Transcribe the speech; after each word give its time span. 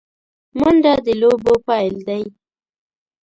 منډه 0.59 0.93
د 1.05 1.07
لوبو 1.21 1.53
پیل 1.67 1.95
دی 2.07 2.23